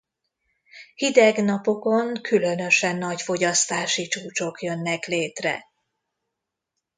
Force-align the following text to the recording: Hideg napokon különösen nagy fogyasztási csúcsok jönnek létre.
Hideg 0.95 1.37
napokon 1.43 2.13
különösen 2.21 2.97
nagy 2.97 3.21
fogyasztási 3.21 4.07
csúcsok 4.07 4.61
jönnek 4.61 5.05
létre. 5.05 5.65